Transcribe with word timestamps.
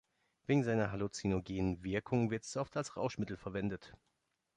Wegen 0.47 0.63
seiner 0.63 0.91
halluzinogenen 0.91 1.83
Wirkung 1.83 2.31
wird 2.31 2.43
es 2.45 2.57
oft 2.57 2.75
als 2.75 2.97
Rauschmittel 2.97 3.37
verwendet. 3.37 3.93